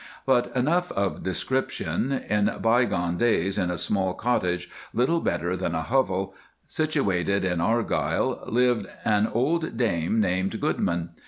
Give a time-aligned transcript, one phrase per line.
[0.25, 2.11] But enough of description.
[2.11, 6.33] In bygone days, in a small cottage, little better than a hovel,
[6.65, 11.11] situated in Argyle, lived an old dame named Goodman.